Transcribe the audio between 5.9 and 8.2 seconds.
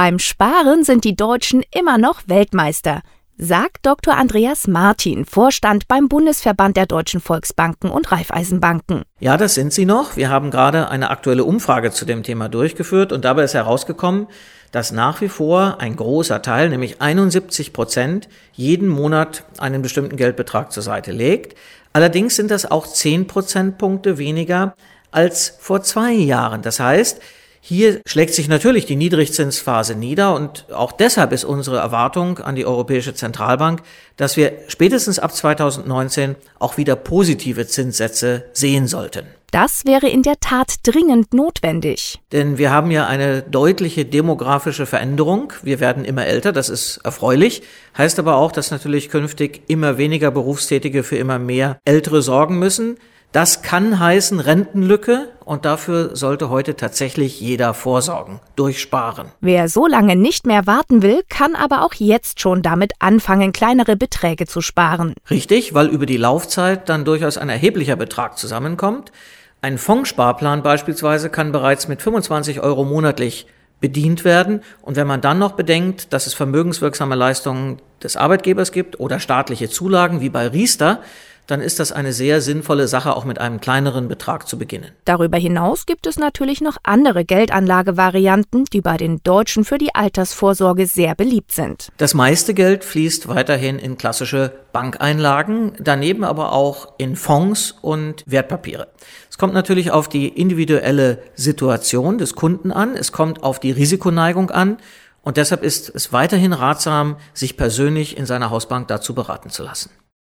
Bundesverband der deutschen Volksbanken und